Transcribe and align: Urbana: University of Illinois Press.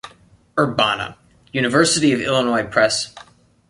Urbana: 0.57 1.15
University 1.51 2.11
of 2.11 2.21
Illinois 2.21 2.65
Press. 2.65 3.13